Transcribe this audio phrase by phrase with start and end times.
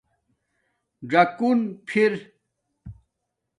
[1.11, 2.13] ژَکُن فَر